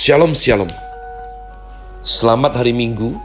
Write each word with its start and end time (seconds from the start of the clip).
Shalom 0.00 0.32
Shalom. 0.32 0.72
Selamat 2.00 2.56
hari 2.56 2.72
Minggu 2.72 3.20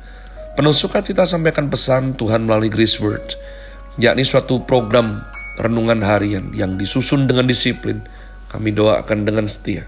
Penuh 0.55 0.71
sukacita 0.71 1.27
sampaikan 1.27 1.67
pesan 1.67 2.15
Tuhan 2.15 2.47
melalui 2.47 2.71
Grace 2.71 2.95
Word 3.03 3.35
yakni 3.99 4.23
suatu 4.23 4.63
program 4.63 5.19
renungan 5.59 5.99
harian 6.07 6.55
yang 6.55 6.79
disusun 6.79 7.27
dengan 7.27 7.43
disiplin. 7.43 8.07
Kami 8.47 8.71
doakan 8.71 9.27
dengan 9.27 9.51
setia. 9.51 9.83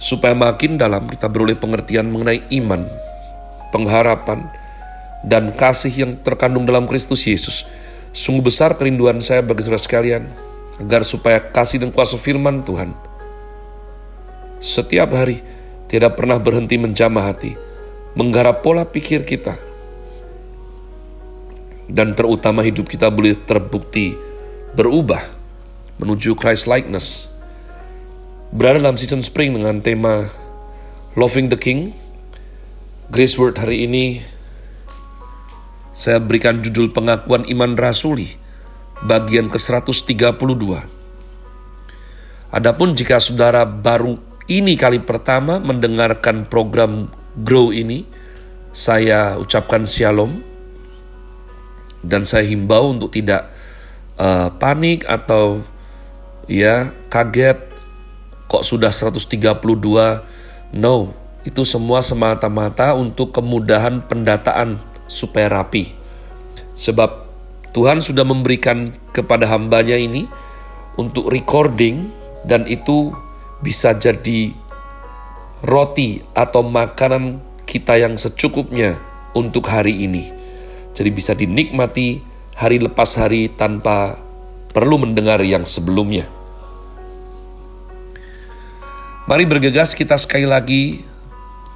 Supaya 0.00 0.32
makin 0.32 0.80
dalam 0.80 1.04
kita 1.04 1.28
beroleh 1.28 1.60
pengertian 1.60 2.08
mengenai 2.08 2.48
iman, 2.64 2.88
pengharapan, 3.76 4.48
dan 5.24 5.54
kasih 5.54 5.92
yang 5.94 6.12
terkandung 6.20 6.66
dalam 6.66 6.86
Kristus 6.86 7.26
Yesus. 7.26 7.66
Sungguh 8.10 8.46
besar 8.46 8.74
kerinduan 8.74 9.22
saya 9.22 9.44
bagi 9.44 9.62
saudara 9.66 9.82
sekalian, 9.82 10.24
agar 10.78 11.02
supaya 11.02 11.38
kasih 11.38 11.82
dan 11.82 11.90
kuasa 11.90 12.16
firman 12.18 12.62
Tuhan 12.62 13.08
setiap 14.58 15.14
hari 15.14 15.38
tidak 15.86 16.18
pernah 16.18 16.36
berhenti 16.36 16.74
menjamah 16.76 17.30
hati, 17.30 17.54
menggarap 18.18 18.60
pola 18.60 18.82
pikir 18.82 19.22
kita, 19.22 19.54
dan 21.86 22.12
terutama 22.12 22.66
hidup 22.66 22.90
kita 22.90 23.08
boleh 23.08 23.38
terbukti 23.38 24.18
berubah 24.74 25.22
menuju 26.02 26.34
Christ 26.34 26.66
likeness. 26.68 27.32
Berada 28.50 28.80
dalam 28.80 28.96
season 28.96 29.22
spring 29.22 29.56
dengan 29.56 29.80
tema 29.80 30.28
Loving 31.14 31.52
the 31.52 31.58
King. 31.60 31.92
Grace 33.08 33.40
Word 33.40 33.56
hari 33.56 33.88
ini 33.88 34.20
saya 35.98 36.22
berikan 36.22 36.62
judul 36.62 36.94
pengakuan 36.94 37.42
iman 37.50 37.74
rasuli 37.74 38.38
bagian 39.02 39.50
ke-132. 39.50 40.38
Adapun 42.54 42.94
jika 42.94 43.18
saudara 43.18 43.66
baru 43.66 44.14
ini 44.46 44.78
kali 44.78 45.02
pertama 45.02 45.58
mendengarkan 45.58 46.46
program 46.46 47.10
Grow 47.42 47.74
ini, 47.74 48.06
saya 48.70 49.42
ucapkan 49.42 49.82
shalom 49.82 50.38
dan 52.06 52.22
saya 52.22 52.46
himbau 52.46 52.94
untuk 52.94 53.10
tidak 53.10 53.50
uh, 54.22 54.54
panik 54.54 55.02
atau 55.02 55.58
ya 56.46 56.94
kaget 57.10 57.58
kok 58.46 58.62
sudah 58.62 58.94
132 58.94 60.78
no 60.78 61.10
itu 61.42 61.62
semua 61.66 62.00
semata-mata 62.06 62.94
untuk 62.94 63.34
kemudahan 63.34 63.98
pendataan 64.06 64.78
supaya 65.08 65.48
rapi. 65.50 65.97
Sebab 66.78 67.26
Tuhan 67.74 67.98
sudah 67.98 68.22
memberikan 68.22 68.94
kepada 69.10 69.50
hambanya 69.50 69.98
ini 69.98 70.30
untuk 70.94 71.28
recording 71.28 72.14
dan 72.46 72.64
itu 72.70 73.10
bisa 73.58 73.98
jadi 73.98 74.54
roti 75.66 76.22
atau 76.38 76.62
makanan 76.62 77.42
kita 77.66 77.98
yang 77.98 78.14
secukupnya 78.14 78.96
untuk 79.34 79.66
hari 79.66 80.06
ini. 80.06 80.30
Jadi 80.94 81.10
bisa 81.10 81.34
dinikmati 81.34 82.22
hari 82.54 82.78
lepas 82.78 83.18
hari 83.18 83.50
tanpa 83.50 84.18
perlu 84.70 85.02
mendengar 85.02 85.42
yang 85.42 85.66
sebelumnya. 85.66 86.26
Mari 89.28 89.44
bergegas 89.44 89.92
kita 89.92 90.16
sekali 90.16 90.48
lagi, 90.48 91.04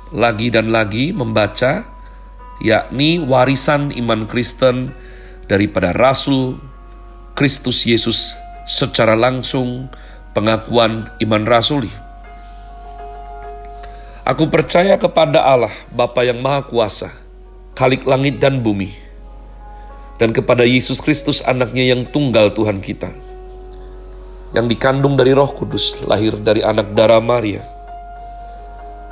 lagi 0.08 0.48
dan 0.48 0.72
lagi 0.72 1.12
membaca 1.12 1.91
yakni 2.62 3.18
warisan 3.18 3.90
iman 3.90 4.30
Kristen 4.30 4.94
daripada 5.50 5.90
Rasul 5.90 6.56
Kristus 7.34 7.82
Yesus 7.82 8.38
secara 8.64 9.18
langsung 9.18 9.90
pengakuan 10.32 11.10
iman 11.18 11.42
rasuli. 11.42 11.90
Aku 14.22 14.46
percaya 14.46 14.94
kepada 14.94 15.42
Allah, 15.42 15.74
Bapa 15.90 16.22
yang 16.22 16.38
Maha 16.38 16.62
Kuasa, 16.62 17.10
Khalik 17.74 18.06
langit 18.06 18.38
dan 18.38 18.62
bumi, 18.62 18.94
dan 20.22 20.30
kepada 20.30 20.62
Yesus 20.62 21.02
Kristus 21.02 21.42
anaknya 21.42 21.90
yang 21.90 22.06
tunggal 22.06 22.54
Tuhan 22.54 22.78
kita, 22.78 23.10
yang 24.54 24.70
dikandung 24.70 25.18
dari 25.18 25.34
roh 25.34 25.50
kudus, 25.50 26.06
lahir 26.06 26.38
dari 26.38 26.62
anak 26.62 26.94
darah 26.94 27.18
Maria, 27.18 27.66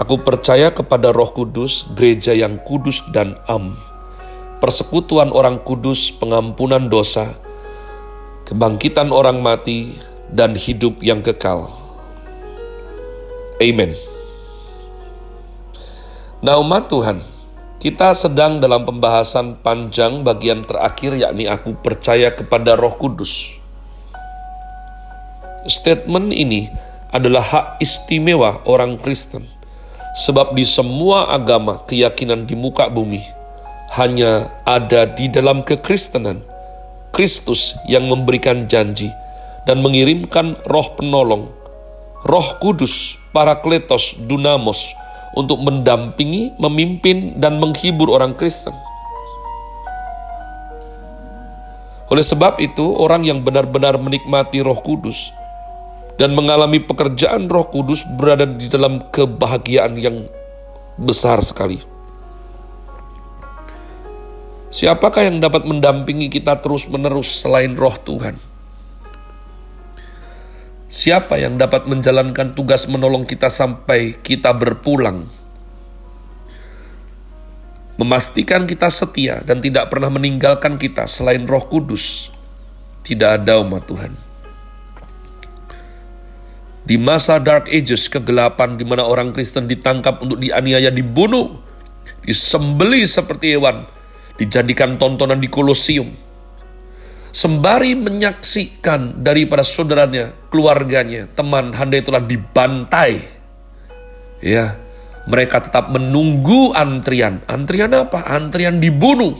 Aku 0.00 0.16
percaya 0.16 0.72
kepada 0.72 1.12
Roh 1.12 1.28
Kudus, 1.28 1.84
gereja 1.92 2.32
yang 2.32 2.56
kudus 2.64 3.04
dan 3.12 3.36
am, 3.44 3.76
persekutuan 4.56 5.28
orang 5.28 5.60
kudus, 5.60 6.08
pengampunan 6.08 6.88
dosa, 6.88 7.36
kebangkitan 8.48 9.12
orang 9.12 9.44
mati, 9.44 9.92
dan 10.32 10.56
hidup 10.56 11.04
yang 11.04 11.20
kekal. 11.20 11.68
Amen. 13.60 13.92
Nah 16.40 16.56
umat 16.64 16.88
Tuhan, 16.88 17.20
kita 17.76 18.16
sedang 18.16 18.56
dalam 18.56 18.88
pembahasan 18.88 19.60
panjang 19.60 20.24
bagian 20.24 20.64
terakhir 20.64 21.12
yakni 21.12 21.44
aku 21.44 21.76
percaya 21.76 22.32
kepada 22.32 22.72
roh 22.72 22.96
kudus. 22.96 23.60
Statement 25.68 26.32
ini 26.32 26.72
adalah 27.12 27.44
hak 27.44 27.66
istimewa 27.84 28.64
orang 28.64 28.96
Kristen 28.96 29.59
Sebab 30.10 30.58
di 30.58 30.66
semua 30.66 31.30
agama 31.30 31.86
keyakinan 31.86 32.42
di 32.42 32.58
muka 32.58 32.90
bumi 32.90 33.22
hanya 33.94 34.50
ada 34.66 35.06
di 35.06 35.30
dalam 35.30 35.62
kekristenan. 35.62 36.42
Kristus 37.10 37.74
yang 37.90 38.06
memberikan 38.06 38.70
janji 38.70 39.10
dan 39.66 39.82
mengirimkan 39.82 40.54
roh 40.66 40.94
penolong, 40.94 41.50
roh 42.22 42.48
kudus, 42.62 43.18
parakletos, 43.34 44.14
dunamos, 44.30 44.94
untuk 45.34 45.58
mendampingi, 45.62 46.54
memimpin, 46.58 47.34
dan 47.38 47.58
menghibur 47.58 48.14
orang 48.14 48.34
Kristen. 48.38 48.74
Oleh 52.10 52.26
sebab 52.26 52.58
itu, 52.62 52.82
orang 52.98 53.26
yang 53.26 53.42
benar-benar 53.42 53.98
menikmati 53.98 54.62
roh 54.62 54.78
kudus 54.78 55.30
dan 56.20 56.36
mengalami 56.36 56.84
pekerjaan 56.84 57.48
Roh 57.48 57.72
Kudus 57.72 58.04
berada 58.20 58.44
di 58.44 58.68
dalam 58.68 59.08
kebahagiaan 59.08 59.96
yang 59.96 60.28
besar 61.00 61.40
sekali. 61.40 61.80
Siapakah 64.68 65.32
yang 65.32 65.40
dapat 65.40 65.64
mendampingi 65.64 66.28
kita 66.28 66.60
terus-menerus 66.60 67.40
selain 67.40 67.72
Roh 67.72 67.96
Tuhan? 67.96 68.36
Siapa 70.92 71.40
yang 71.40 71.56
dapat 71.56 71.88
menjalankan 71.88 72.52
tugas 72.52 72.84
menolong 72.84 73.24
kita 73.24 73.48
sampai 73.48 74.20
kita 74.20 74.52
berpulang? 74.52 75.24
Memastikan 77.96 78.68
kita 78.68 78.92
setia 78.92 79.40
dan 79.40 79.64
tidak 79.64 79.88
pernah 79.88 80.12
meninggalkan 80.12 80.76
kita 80.76 81.08
selain 81.08 81.48
Roh 81.48 81.64
Kudus. 81.64 82.28
Tidak 83.00 83.40
ada 83.40 83.64
umat 83.64 83.88
Tuhan. 83.88 84.29
Di 86.80 86.96
masa 86.96 87.36
Dark 87.36 87.68
Ages, 87.68 88.08
kegelapan 88.08 88.80
di 88.80 88.88
mana 88.88 89.04
orang 89.04 89.36
Kristen 89.36 89.68
ditangkap 89.68 90.24
untuk 90.24 90.40
dianiaya, 90.40 90.88
dibunuh, 90.88 91.60
disembeli 92.24 93.04
seperti 93.04 93.56
hewan, 93.56 93.84
dijadikan 94.40 94.96
tontonan 94.96 95.36
di 95.36 95.48
kolosium. 95.52 96.08
Sembari 97.30 97.94
menyaksikan 97.94 99.22
daripada 99.22 99.62
saudaranya, 99.62 100.34
keluarganya, 100.50 101.30
teman, 101.30 101.70
handai 101.76 102.02
telah 102.02 102.24
dibantai. 102.24 103.22
Ya, 104.42 104.80
mereka 105.30 105.62
tetap 105.62 105.94
menunggu 105.94 106.74
antrian. 106.74 107.44
Antrian 107.46 107.92
apa? 107.94 108.24
Antrian 108.24 108.82
dibunuh. 108.82 109.36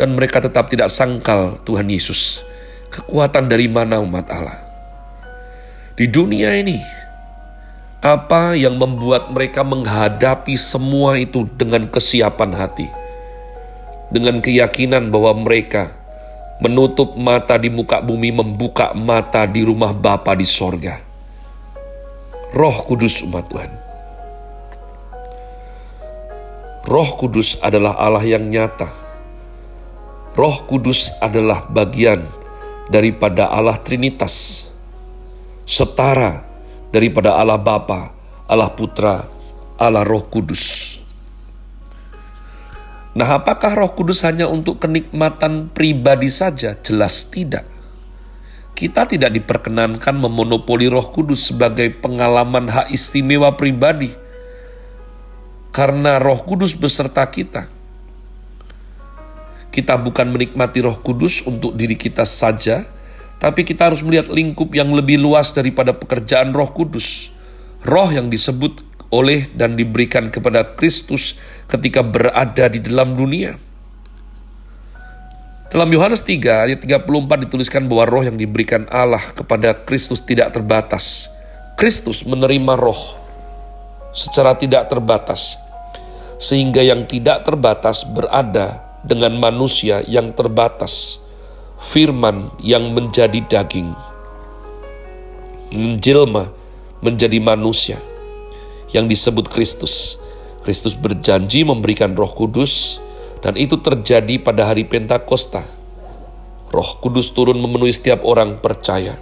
Dan 0.00 0.16
mereka 0.16 0.40
tetap 0.40 0.72
tidak 0.72 0.88
sangkal 0.88 1.60
Tuhan 1.68 1.90
Yesus. 1.90 2.42
Kekuatan 2.88 3.50
dari 3.50 3.68
mana 3.68 4.00
umat 4.00 4.26
Allah? 4.30 4.73
Di 5.94 6.06
dunia 6.10 6.54
ini. 6.58 6.78
Apa 8.04 8.52
yang 8.52 8.76
membuat 8.76 9.32
mereka 9.32 9.64
menghadapi 9.64 10.54
semua 10.60 11.16
itu 11.16 11.48
dengan 11.56 11.88
kesiapan 11.88 12.52
hati? 12.52 13.04
dengan 14.14 14.38
keyakinan 14.38 15.10
bahwa 15.10 15.34
mereka 15.42 15.90
menutup 16.62 17.18
mata 17.18 17.58
di 17.58 17.66
muka 17.66 17.98
bumi, 17.98 18.30
membuka 18.30 18.94
mata 18.94 19.42
di 19.42 19.66
rumah 19.66 19.90
Bapa 19.90 20.38
di 20.38 20.46
sorga. 20.46 21.02
Roh 22.54 22.78
Kudus 22.86 23.26
umat 23.26 23.50
Tuhan. 23.50 23.72
Roh 26.86 27.10
Kudus 27.18 27.58
adalah 27.58 27.98
Allah 27.98 28.22
yang 28.22 28.46
nyata. 28.46 28.86
Roh 30.38 30.62
Kudus 30.62 31.10
adalah 31.18 31.66
bagian 31.66 32.22
daripada 32.86 33.50
Allah 33.50 33.74
Trinitas, 33.82 34.68
setara 35.64 36.44
daripada 36.92 37.34
Allah 37.36 37.58
Bapa, 37.58 38.12
Allah 38.46 38.70
Putra, 38.72 39.26
Allah 39.80 40.06
Roh 40.06 40.24
Kudus. 40.28 40.96
Nah, 43.14 43.30
apakah 43.38 43.78
Roh 43.78 43.92
Kudus 43.94 44.26
hanya 44.26 44.50
untuk 44.50 44.82
kenikmatan 44.82 45.70
pribadi 45.70 46.26
saja? 46.26 46.74
Jelas 46.78 47.30
tidak. 47.30 47.62
Kita 48.74 49.06
tidak 49.06 49.30
diperkenankan 49.38 50.18
memonopoli 50.18 50.90
Roh 50.90 51.06
Kudus 51.14 51.46
sebagai 51.54 51.94
pengalaman 51.94 52.66
hak 52.66 52.90
istimewa 52.90 53.54
pribadi, 53.54 54.10
karena 55.70 56.18
Roh 56.18 56.42
Kudus 56.42 56.74
beserta 56.74 57.22
kita. 57.30 57.70
Kita 59.70 59.94
bukan 59.94 60.34
menikmati 60.34 60.82
Roh 60.82 60.98
Kudus 60.98 61.46
untuk 61.46 61.78
diri 61.78 61.94
kita 61.94 62.26
saja, 62.26 62.82
tapi 63.42 63.66
kita 63.66 63.90
harus 63.92 64.00
melihat 64.00 64.30
lingkup 64.30 64.72
yang 64.72 64.90
lebih 64.94 65.20
luas 65.20 65.52
daripada 65.52 65.92
pekerjaan 65.92 66.54
Roh 66.54 66.70
Kudus. 66.70 67.34
Roh 67.84 68.08
yang 68.08 68.32
disebut 68.32 68.80
oleh 69.12 69.46
dan 69.54 69.78
diberikan 69.78 70.32
kepada 70.32 70.74
Kristus 70.74 71.38
ketika 71.70 72.02
berada 72.02 72.66
di 72.66 72.80
dalam 72.82 73.14
dunia. 73.14 73.54
Dalam 75.74 75.90
Yohanes 75.90 76.22
3 76.22 76.70
ayat 76.70 76.78
34 76.86 77.50
dituliskan 77.50 77.90
bahwa 77.90 78.06
roh 78.06 78.22
yang 78.22 78.38
diberikan 78.38 78.86
Allah 78.94 79.22
kepada 79.34 79.74
Kristus 79.82 80.22
tidak 80.22 80.54
terbatas. 80.54 81.26
Kristus 81.74 82.22
menerima 82.22 82.78
roh 82.78 83.18
secara 84.14 84.54
tidak 84.54 84.86
terbatas. 84.86 85.58
Sehingga 86.38 86.78
yang 86.78 87.10
tidak 87.10 87.42
terbatas 87.42 88.06
berada 88.06 88.86
dengan 89.02 89.34
manusia 89.34 89.98
yang 90.06 90.30
terbatas. 90.30 91.23
Firman 91.84 92.48
yang 92.64 92.96
menjadi 92.96 93.44
daging. 93.44 93.92
Menjelma 95.68 96.48
menjadi 97.04 97.36
manusia 97.44 98.00
yang 98.96 99.04
disebut 99.04 99.52
Kristus. 99.52 100.16
Kristus 100.64 100.96
berjanji 100.96 101.60
memberikan 101.60 102.16
Roh 102.16 102.32
Kudus, 102.32 103.04
dan 103.44 103.60
itu 103.60 103.76
terjadi 103.76 104.40
pada 104.40 104.72
hari 104.72 104.88
Pentakosta. 104.88 105.60
Roh 106.72 106.90
Kudus 107.04 107.28
turun 107.36 107.60
memenuhi 107.60 107.92
setiap 107.92 108.24
orang 108.24 108.64
percaya. 108.64 109.20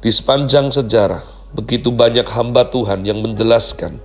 Di 0.00 0.08
sepanjang 0.14 0.70
sejarah, 0.70 1.26
begitu 1.52 1.90
banyak 1.90 2.24
hamba 2.30 2.70
Tuhan 2.70 3.02
yang 3.02 3.18
menjelaskan, 3.20 3.98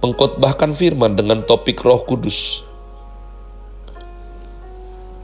mengkotbahkan 0.00 0.72
firman 0.72 1.14
dengan 1.14 1.44
topik 1.44 1.84
Roh 1.84 2.02
Kudus. 2.02 2.65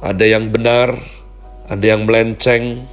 Ada 0.02 0.26
yang 0.26 0.50
benar, 0.50 0.98
ada 1.70 1.84
yang 1.86 2.02
melenceng, 2.04 2.90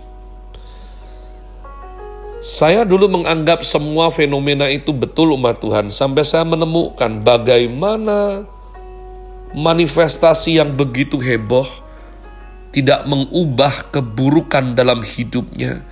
saya 2.40 2.88
dulu 2.88 3.12
menganggap 3.12 3.68
semua 3.68 4.08
fenomena 4.16 4.72
itu 4.72 4.96
betul 4.96 5.36
umat 5.36 5.60
Tuhan 5.60 5.92
sampai 5.92 6.24
saya 6.24 6.48
menemukan 6.48 7.20
bagaimana 7.20 8.48
manifestasi 9.52 10.56
yang 10.56 10.72
begitu 10.72 11.20
heboh 11.20 11.68
tidak 12.72 13.04
mengubah 13.04 13.92
keburukan 13.92 14.72
dalam 14.72 15.04
hidupnya 15.04 15.84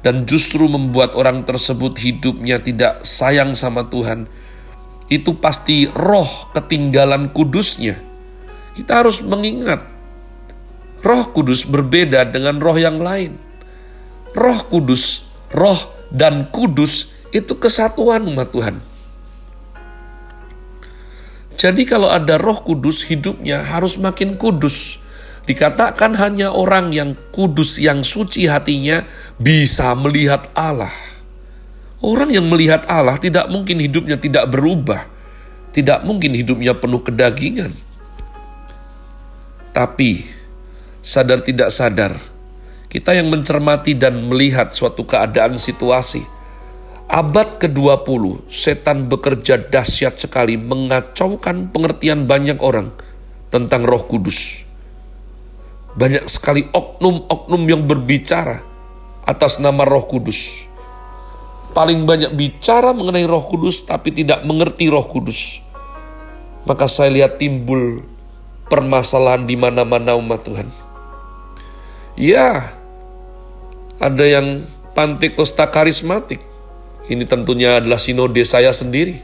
dan 0.00 0.24
justru 0.24 0.64
membuat 0.64 1.12
orang 1.12 1.44
tersebut 1.44 2.00
hidupnya 2.00 2.56
tidak 2.56 3.04
sayang 3.04 3.52
sama 3.52 3.84
Tuhan. 3.84 4.32
Itu 5.12 5.36
pasti 5.36 5.92
roh 5.92 6.48
ketinggalan 6.56 7.36
kudusnya. 7.36 8.00
Kita 8.72 9.04
harus 9.04 9.20
mengingat 9.20 9.91
roh 11.02 11.24
kudus 11.34 11.66
berbeda 11.66 12.26
dengan 12.30 12.62
roh 12.62 12.78
yang 12.78 13.02
lain. 13.02 13.38
Roh 14.32 14.64
kudus 14.70 15.28
roh 15.52 15.92
dan 16.08 16.48
kudus 16.48 17.12
itu 17.30 17.56
kesatuan 17.60 18.24
umat 18.28 18.48
Tuhan. 18.50 18.76
Jadi 21.62 21.86
kalau 21.86 22.10
ada 22.10 22.40
roh 22.42 22.58
kudus 22.58 23.06
hidupnya 23.06 23.62
harus 23.62 24.00
makin 24.00 24.34
kudus. 24.34 24.98
Dikatakan 25.42 26.14
hanya 26.18 26.54
orang 26.54 26.94
yang 26.94 27.18
kudus, 27.34 27.82
yang 27.82 28.06
suci 28.06 28.46
hatinya 28.46 29.02
bisa 29.38 29.90
melihat 29.98 30.50
Allah. 30.54 30.90
Orang 32.02 32.34
yang 32.34 32.46
melihat 32.50 32.82
Allah 32.90 33.18
tidak 33.18 33.46
mungkin 33.50 33.78
hidupnya 33.78 34.18
tidak 34.18 34.50
berubah. 34.50 35.06
Tidak 35.70 36.02
mungkin 36.02 36.34
hidupnya 36.34 36.74
penuh 36.74 36.98
kedagingan. 37.02 37.74
Tapi 39.70 40.41
sadar 41.02 41.42
tidak 41.42 41.74
sadar, 41.74 42.14
kita 42.86 43.12
yang 43.12 43.28
mencermati 43.28 43.98
dan 43.98 44.30
melihat 44.30 44.70
suatu 44.70 45.02
keadaan 45.02 45.58
situasi. 45.58 46.22
Abad 47.12 47.60
ke-20, 47.60 48.48
setan 48.48 49.04
bekerja 49.10 49.60
dahsyat 49.60 50.16
sekali 50.16 50.56
mengacaukan 50.56 51.68
pengertian 51.68 52.24
banyak 52.24 52.56
orang 52.64 52.88
tentang 53.52 53.84
roh 53.84 54.08
kudus. 54.08 54.64
Banyak 55.92 56.24
sekali 56.24 56.64
oknum-oknum 56.72 57.62
yang 57.68 57.84
berbicara 57.84 58.64
atas 59.28 59.60
nama 59.60 59.84
roh 59.84 60.08
kudus. 60.08 60.64
Paling 61.76 62.08
banyak 62.08 62.32
bicara 62.32 62.96
mengenai 62.96 63.28
roh 63.28 63.44
kudus 63.44 63.84
tapi 63.84 64.12
tidak 64.16 64.40
mengerti 64.48 64.88
roh 64.88 65.04
kudus. 65.04 65.60
Maka 66.64 66.88
saya 66.88 67.12
lihat 67.12 67.36
timbul 67.36 68.04
permasalahan 68.72 69.44
di 69.44 69.56
mana-mana 69.56 70.16
umat 70.16 70.48
Tuhan. 70.48 70.81
Ya, 72.18 72.76
ada 73.96 74.24
yang 74.28 74.68
Pantekosta 74.92 75.64
karismatik. 75.72 76.44
Ini 77.08 77.24
tentunya 77.24 77.80
adalah 77.80 77.96
sinode 77.96 78.44
saya 78.44 78.68
sendiri. 78.68 79.16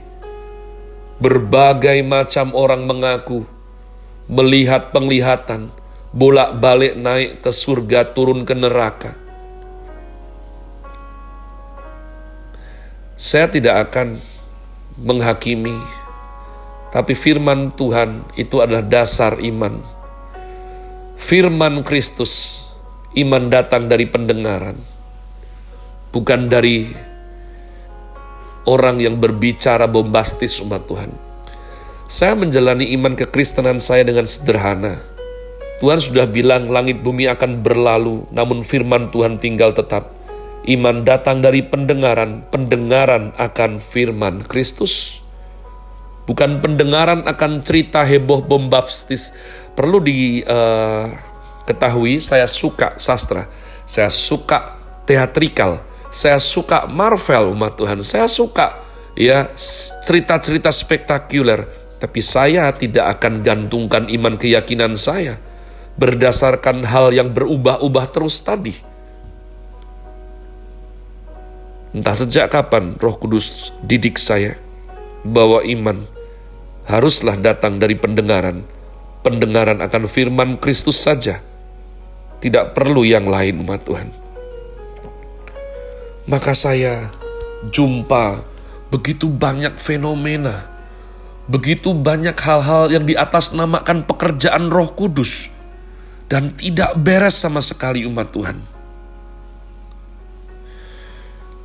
Berbagai 1.20 2.00
macam 2.00 2.56
orang 2.56 2.88
mengaku 2.88 3.44
melihat 4.32 4.88
penglihatan, 4.96 5.68
bolak-balik 6.16 6.96
naik 6.96 7.44
ke 7.44 7.52
surga, 7.52 8.16
turun 8.16 8.48
ke 8.48 8.56
neraka. 8.56 9.12
Saya 13.18 13.50
tidak 13.50 13.90
akan 13.90 14.22
menghakimi, 14.96 15.74
tapi 16.94 17.12
firman 17.12 17.74
Tuhan 17.76 18.24
itu 18.40 18.62
adalah 18.62 18.84
dasar 18.84 19.36
iman. 19.42 19.84
Firman 21.18 21.82
Kristus 21.82 22.67
Iman 23.16 23.48
datang 23.48 23.88
dari 23.88 24.04
pendengaran, 24.04 24.76
bukan 26.12 26.52
dari 26.52 26.92
orang 28.68 29.00
yang 29.00 29.16
berbicara 29.16 29.88
bombastis 29.88 30.60
umat 30.60 30.84
Tuhan. 30.84 31.08
Saya 32.04 32.36
menjalani 32.36 32.92
iman 33.00 33.16
kekristenan 33.16 33.80
saya 33.80 34.04
dengan 34.04 34.28
sederhana. 34.28 35.00
Tuhan 35.80 36.04
sudah 36.04 36.28
bilang 36.28 36.68
langit 36.68 37.00
bumi 37.00 37.32
akan 37.32 37.64
berlalu, 37.64 38.28
namun 38.28 38.60
firman 38.60 39.08
Tuhan 39.08 39.40
tinggal 39.40 39.72
tetap. 39.72 40.12
Iman 40.68 41.00
datang 41.08 41.40
dari 41.40 41.64
pendengaran, 41.64 42.44
pendengaran 42.52 43.32
akan 43.40 43.80
firman 43.80 44.44
Kristus. 44.44 45.24
Bukan 46.28 46.60
pendengaran 46.60 47.24
akan 47.24 47.64
cerita 47.64 48.04
heboh 48.04 48.44
bombastis. 48.44 49.32
Perlu 49.72 50.04
di 50.04 50.44
uh, 50.44 51.27
Ketahui 51.68 52.16
saya 52.16 52.48
suka 52.48 52.96
sastra, 52.96 53.44
saya 53.84 54.08
suka 54.08 54.80
teatrikal, 55.04 55.84
saya 56.08 56.40
suka 56.40 56.88
Marvel 56.88 57.52
umat 57.52 57.76
Tuhan, 57.76 58.00
saya 58.00 58.24
suka 58.24 58.80
ya 59.12 59.52
cerita-cerita 60.00 60.72
spektakuler, 60.72 61.68
tapi 62.00 62.24
saya 62.24 62.72
tidak 62.72 63.20
akan 63.20 63.44
gantungkan 63.44 64.08
iman 64.08 64.40
keyakinan 64.40 64.96
saya 64.96 65.36
berdasarkan 66.00 66.88
hal 66.88 67.12
yang 67.12 67.36
berubah-ubah 67.36 68.16
terus 68.16 68.40
tadi. 68.40 68.72
Entah 71.92 72.16
sejak 72.16 72.48
kapan 72.48 72.96
Roh 72.96 73.20
Kudus 73.20 73.76
didik 73.84 74.16
saya 74.16 74.56
bahwa 75.20 75.60
iman 75.68 76.08
haruslah 76.88 77.36
datang 77.36 77.76
dari 77.76 77.92
pendengaran, 77.92 78.64
pendengaran 79.20 79.84
akan 79.84 80.08
firman 80.08 80.56
Kristus 80.56 81.04
saja 81.04 81.44
tidak 82.38 82.74
perlu 82.74 83.02
yang 83.02 83.26
lain 83.26 83.62
umat 83.62 83.82
Tuhan. 83.82 84.08
Maka 86.28 86.52
saya 86.52 87.08
jumpa 87.72 88.44
begitu 88.92 89.26
banyak 89.26 89.80
fenomena 89.80 90.78
begitu 91.48 91.96
banyak 91.96 92.36
hal-hal 92.36 92.92
yang 92.92 93.08
di 93.08 93.16
atas 93.16 93.56
namakan 93.56 94.04
pekerjaan 94.04 94.68
Roh 94.68 94.92
Kudus 94.92 95.48
dan 96.28 96.52
tidak 96.52 96.92
beres 97.00 97.40
sama 97.40 97.64
sekali 97.64 98.04
umat 98.04 98.28
Tuhan. 98.28 98.60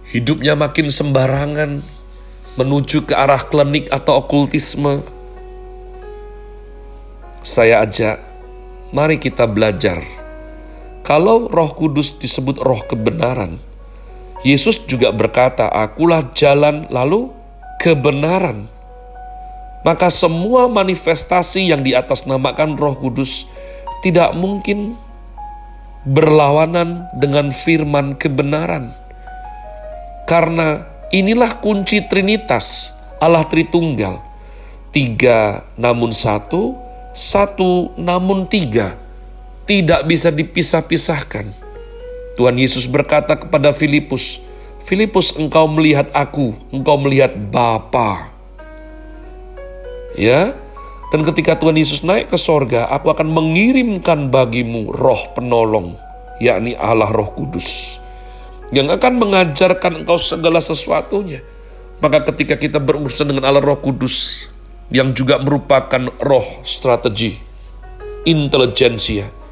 Hidupnya 0.07 0.55
makin 0.55 0.87
sembarangan 0.87 1.83
menuju 2.55 3.11
ke 3.11 3.13
arah 3.13 3.43
klinik 3.43 3.91
atau 3.91 4.23
okultisme. 4.23 5.03
Saya 7.43 7.83
ajak, 7.83 8.23
mari 8.95 9.19
kita 9.19 9.43
belajar. 9.43 9.99
Kalau 11.03 11.51
Roh 11.51 11.71
Kudus 11.75 12.15
disebut 12.15 12.57
Roh 12.63 12.79
kebenaran, 12.87 13.59
Yesus 14.47 14.83
juga 14.87 15.11
berkata, 15.11 15.67
"Akulah 15.67 16.31
jalan, 16.31 16.87
lalu 16.87 17.31
kebenaran." 17.83 18.73
maka 19.83 20.07
semua 20.07 20.71
manifestasi 20.71 21.69
yang 21.69 21.83
di 21.83 21.91
atas 21.93 22.23
namakan 22.23 22.79
Roh 22.79 22.95
Kudus 22.95 23.45
tidak 24.01 24.31
mungkin 24.33 24.95
berlawanan 26.07 27.07
dengan 27.19 27.51
firman 27.51 28.15
kebenaran. 28.15 28.95
Karena 30.23 30.87
inilah 31.11 31.59
kunci 31.59 32.03
Trinitas, 32.07 32.95
Allah 33.19 33.43
Tritunggal. 33.47 34.23
Tiga 34.95 35.67
namun 35.75 36.15
satu, 36.15 36.79
satu 37.11 37.91
namun 37.99 38.47
tiga. 38.47 38.95
Tidak 39.63 40.03
bisa 40.03 40.27
dipisah-pisahkan. 40.27 41.55
Tuhan 42.35 42.55
Yesus 42.59 42.83
berkata 42.89 43.39
kepada 43.39 43.71
Filipus, 43.71 44.43
Filipus 44.83 45.39
engkau 45.39 45.71
melihat 45.71 46.11
aku, 46.11 46.51
engkau 46.73 46.99
melihat 46.99 47.31
Bapa. 47.31 48.27
Ya, 50.19 50.51
dan 51.13 51.21
ketika 51.21 51.53
Tuhan 51.55 51.77
Yesus 51.77 52.01
naik 52.01 52.33
ke 52.33 52.37
sorga, 52.41 52.89
aku 52.89 53.13
akan 53.13 53.29
mengirimkan 53.29 54.33
bagimu 54.33 54.89
roh 54.91 55.29
penolong, 55.37 55.93
yakni 56.41 56.73
Allah 56.73 57.13
roh 57.13 57.29
kudus. 57.31 58.01
Yang 58.73 58.97
akan 58.97 59.21
mengajarkan 59.21 60.01
engkau 60.01 60.17
segala 60.17 60.57
sesuatunya. 60.57 61.45
Maka 62.01 62.25
ketika 62.33 62.57
kita 62.57 62.81
berurusan 62.81 63.29
dengan 63.29 63.45
Allah 63.45 63.61
roh 63.61 63.77
kudus, 63.77 64.49
yang 64.89 65.13
juga 65.13 65.37
merupakan 65.37 66.09
roh 66.17 66.65
strategi, 66.65 67.37
intelijensia, 68.25 69.42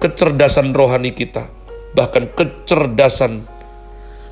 kecerdasan 0.00 0.72
rohani 0.72 1.12
kita, 1.12 1.52
bahkan 1.92 2.26
kecerdasan 2.32 3.44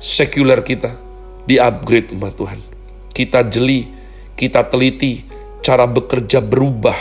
sekuler 0.01 0.65
kita, 0.65 0.97
di-upgrade 1.45 2.11
umat 2.17 2.33
Tuhan. 2.33 2.59
Kita 3.13 3.45
jeli, 3.45 3.85
kita 4.33 4.65
teliti, 4.65 5.23
cara 5.61 5.85
bekerja 5.85 6.41
berubah, 6.41 6.97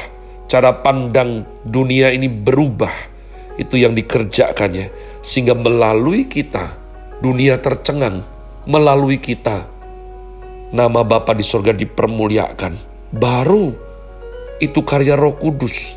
cara 0.47 0.77
pandang 0.85 1.49
dunia 1.65 2.13
ini 2.13 2.29
berubah. 2.29 2.93
Itu 3.59 3.75
yang 3.75 3.97
dikerjakannya, 3.97 5.19
sehingga 5.19 5.57
melalui 5.57 6.31
kita 6.31 6.79
dunia 7.19 7.59
tercengang, 7.59 8.23
melalui 8.69 9.19
kita 9.19 9.67
nama 10.71 11.03
Bapa 11.03 11.35
di 11.35 11.43
sorga 11.43 11.75
dipermuliakan. 11.75 12.73
Baru 13.17 13.73
itu 14.61 14.85
karya 14.85 15.17
Roh 15.17 15.35
Kudus. 15.35 15.97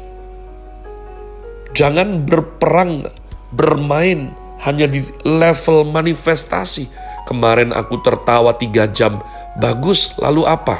Jangan 1.71 2.27
berperang, 2.27 3.07
bermain 3.55 4.35
hanya 4.63 4.85
di 4.87 5.01
level 5.23 5.87
manifestasi. 5.87 6.87
Kemarin 7.27 7.71
aku 7.71 8.01
tertawa 8.03 8.51
tiga 8.57 8.89
jam, 8.91 9.23
bagus, 9.55 10.17
lalu 10.19 10.43
apa? 10.43 10.77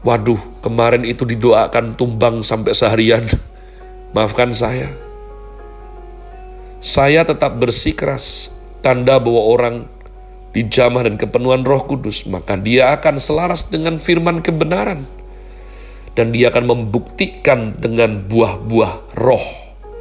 Waduh, 0.00 0.40
kemarin 0.64 1.04
itu 1.04 1.28
didoakan 1.28 1.92
tumbang 1.98 2.40
sampai 2.40 2.72
seharian. 2.72 3.26
Maafkan 4.14 4.54
saya. 4.54 4.88
Saya 6.80 7.28
tetap 7.28 7.60
bersikeras, 7.60 8.56
tanda 8.80 9.20
bahwa 9.20 9.42
orang 9.44 9.76
dijamah 10.56 11.04
dan 11.04 11.20
kepenuhan 11.20 11.62
roh 11.62 11.84
kudus, 11.84 12.24
maka 12.24 12.56
dia 12.56 12.96
akan 12.96 13.20
selaras 13.20 13.68
dengan 13.68 14.00
firman 14.00 14.40
kebenaran. 14.40 15.04
Dan 16.18 16.34
dia 16.34 16.50
akan 16.50 16.64
membuktikan 16.66 17.78
dengan 17.78 18.26
buah-buah 18.26 19.16
roh. 19.16 19.46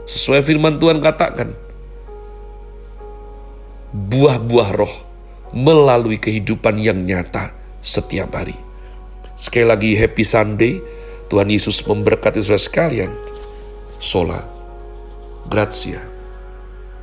Sesuai 0.10 0.42
firman 0.42 0.82
Tuhan 0.82 1.06
katakan, 1.06 1.54
buah-buah 3.94 4.70
roh 4.74 4.96
melalui 5.54 6.22
kehidupan 6.22 6.78
yang 6.82 7.06
nyata 7.06 7.54
setiap 7.82 8.34
hari. 8.34 8.58
Sekali 9.34 9.66
lagi 9.66 9.92
happy 9.96 10.24
Sunday. 10.26 10.74
Tuhan 11.30 11.48
Yesus 11.48 11.86
memberkati 11.86 12.42
saudara 12.42 12.58
sekalian. 12.60 13.12
Sola. 14.02 14.42
Grazie. 15.46 16.19